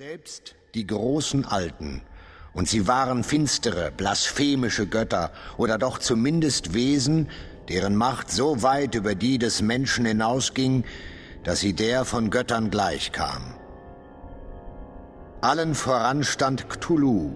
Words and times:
Selbst 0.00 0.54
die 0.74 0.86
großen 0.86 1.44
Alten, 1.44 2.00
und 2.54 2.66
sie 2.70 2.88
waren 2.88 3.22
finstere, 3.22 3.92
blasphemische 3.94 4.86
Götter 4.86 5.30
oder 5.58 5.76
doch 5.76 5.98
zumindest 5.98 6.72
Wesen, 6.72 7.28
deren 7.68 7.96
Macht 7.96 8.30
so 8.30 8.62
weit 8.62 8.94
über 8.94 9.14
die 9.14 9.36
des 9.36 9.60
Menschen 9.60 10.06
hinausging, 10.06 10.84
dass 11.44 11.60
sie 11.60 11.74
der 11.74 12.06
von 12.06 12.30
Göttern 12.30 12.70
gleichkam. 12.70 13.42
Allen 15.42 15.74
voran 15.74 16.24
stand 16.24 16.70
Cthulhu, 16.70 17.32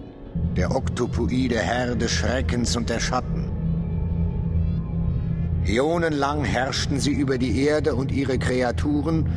der 0.57 0.75
oktopoide 0.75 1.59
Herr 1.59 1.95
des 1.95 2.13
Schreckens 2.13 2.75
und 2.75 2.89
der 2.89 2.99
Schatten. 2.99 3.47
Äonenlang 5.67 6.43
herrschten 6.43 6.99
sie 6.99 7.13
über 7.13 7.37
die 7.37 7.63
Erde 7.63 7.93
und 7.93 8.11
ihre 8.11 8.39
Kreaturen, 8.39 9.29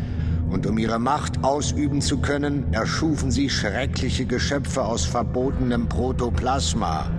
und 0.51 0.67
um 0.67 0.79
ihre 0.79 0.99
Macht 0.99 1.45
ausüben 1.45 2.01
zu 2.01 2.19
können, 2.19 2.73
erschufen 2.73 3.31
sie 3.31 3.51
schreckliche 3.51 4.27
Geschöpfe 4.27 4.85
aus 4.85 5.05
verbotenem 5.05 5.89
Protoplasma, 5.89 7.11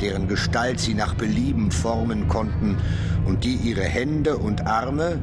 deren 0.00 0.28
Gestalt 0.28 0.80
sie 0.80 0.94
nach 0.94 1.14
Belieben 1.14 1.70
formen 1.70 2.28
konnten 2.28 2.76
und 3.26 3.44
die 3.44 3.54
ihre 3.54 3.82
Hände 3.82 4.36
und 4.36 4.66
Arme, 4.66 5.18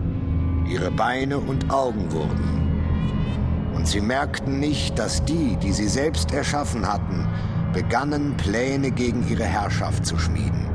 ihre 0.68 0.92
Beine 0.92 1.38
und 1.38 1.72
Augen 1.72 2.12
wurden. 2.12 3.74
Und 3.76 3.88
sie 3.88 4.02
merkten 4.02 4.60
nicht, 4.60 4.98
dass 4.98 5.24
die, 5.26 5.58
die 5.58 5.72
sie 5.72 5.88
selbst 5.88 6.34
erschaffen 6.34 6.88
hatten, 6.92 7.28
begannen 7.74 8.36
Pläne 8.38 8.90
gegen 8.92 9.28
ihre 9.30 9.44
Herrschaft 9.44 10.06
zu 10.06 10.18
schmieden. 10.18 10.66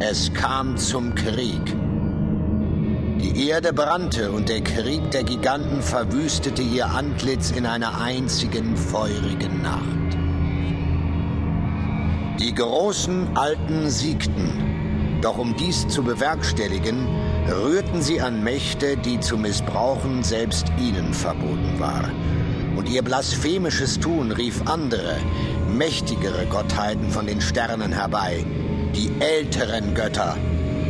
Es 0.00 0.32
kam 0.32 0.76
zum 0.76 1.14
Krieg. 1.14 1.76
Die 3.20 3.48
Erde 3.48 3.72
brannte 3.72 4.30
und 4.30 4.48
der 4.48 4.60
Krieg 4.60 5.10
der 5.10 5.24
Giganten 5.24 5.82
verwüstete 5.82 6.62
ihr 6.62 6.86
Antlitz 6.86 7.50
in 7.50 7.66
einer 7.66 8.00
einzigen 8.00 8.76
feurigen 8.76 9.60
Nacht. 9.60 10.16
Die 12.38 12.54
großen 12.54 13.36
Alten 13.36 13.90
siegten, 13.90 15.18
doch 15.20 15.36
um 15.36 15.56
dies 15.56 15.88
zu 15.88 16.04
bewerkstelligen, 16.04 17.08
rührten 17.48 18.02
sie 18.02 18.20
an 18.20 18.44
Mächte, 18.44 18.96
die 18.96 19.18
zu 19.18 19.36
missbrauchen 19.36 20.22
selbst 20.22 20.66
ihnen 20.78 21.12
verboten 21.12 21.74
war. 21.78 22.08
Und 22.76 22.88
ihr 22.88 23.02
blasphemisches 23.02 23.98
Tun 23.98 24.30
rief 24.30 24.62
andere, 24.66 25.16
mächtigere 25.76 26.46
Gottheiten 26.46 27.10
von 27.10 27.26
den 27.26 27.40
Sternen 27.40 27.90
herbei, 27.90 28.44
die 28.94 29.10
älteren 29.18 29.94
Götter, 29.94 30.36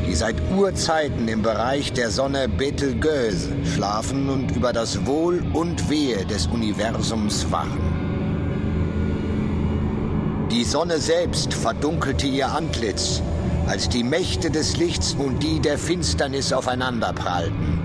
die 0.09 0.15
seit 0.15 0.37
Urzeiten 0.57 1.29
im 1.29 1.43
Bereich 1.43 1.93
der 1.93 2.11
Sonne 2.11 2.49
Betelgeuse 2.49 3.51
schlafen 3.75 4.31
und 4.31 4.57
über 4.57 4.73
das 4.73 5.05
Wohl 5.05 5.45
und 5.53 5.91
Wehe 5.91 6.25
des 6.25 6.47
Universums 6.47 7.53
wachen. 7.53 7.79
Die 10.51 10.65
Sonne 10.65 10.99
selbst 10.99 11.53
verdunkelte 11.53 12.27
ihr 12.27 12.49
Antlitz, 12.49 13.21
als 13.67 13.91
die 13.91 14.03
Mächte 14.03 14.51
des 14.51 14.79
Lichts 14.79 15.13
und 15.13 15.43
die 15.43 15.61
der 15.61 15.77
Finsternis 15.77 16.55
aufeinanderprallten. 16.55 17.79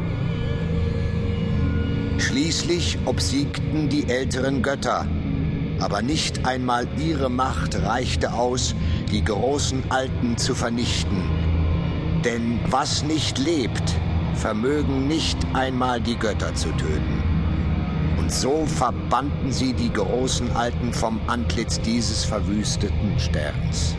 Schließlich 2.20 3.00
obsiegten 3.04 3.90
die 3.90 4.08
älteren 4.08 4.62
Götter, 4.62 5.06
aber 5.82 6.02
nicht 6.02 6.46
einmal 6.46 6.88
ihre 6.98 7.30
Macht 7.30 7.76
reichte 7.84 8.32
aus, 8.32 8.76
die 9.12 9.26
großen 9.26 9.84
Alten 9.90 10.38
zu 10.38 10.56
vernichten 10.56 11.43
denn 12.24 12.60
was 12.70 13.04
nicht 13.04 13.38
lebt, 13.38 13.84
vermögen 14.36 15.08
nicht 15.08 15.38
einmal 15.54 16.02
die 16.02 16.16
Götter 16.16 16.54
zu 16.56 16.70
töten. 16.72 17.24
Und 18.18 18.32
so 18.32 18.66
verbannten 18.66 19.52
sie 19.52 19.74
die 19.74 19.92
großen 19.92 20.52
Alten 20.56 20.94
vom 20.94 21.20
Antlitz 21.28 21.80
dieses 21.82 22.24
verwüsteten 22.24 23.20
Sterns. 23.20 23.96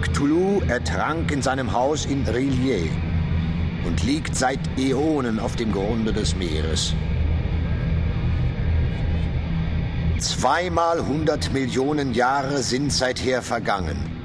Cthulhu 0.00 0.62
ertrank 0.68 1.30
in 1.30 1.42
seinem 1.42 1.72
Haus 1.72 2.06
in 2.06 2.24
Rillier 2.26 2.90
und 3.86 4.02
liegt 4.02 4.34
seit 4.34 4.60
Äonen 4.78 5.38
auf 5.38 5.56
dem 5.56 5.72
Grunde 5.72 6.12
des 6.12 6.34
Meeres. 6.34 6.94
Zweimal 10.18 11.06
hundert 11.06 11.52
Millionen 11.52 12.14
Jahre 12.14 12.62
sind 12.62 12.90
seither 12.90 13.42
vergangen. 13.42 14.15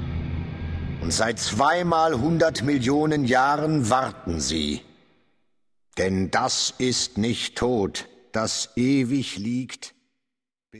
Und 1.02 1.12
seit 1.12 1.40
zweimal 1.40 2.20
hundert 2.20 2.62
Millionen 2.62 3.24
Jahren 3.24 3.90
warten 3.90 4.40
sie. 4.40 4.82
Denn 5.98 6.30
das 6.30 6.72
ist 6.78 7.18
nicht 7.18 7.56
tot, 7.58 8.08
das 8.30 8.70
ewig 8.76 9.36
liegt 9.36 9.94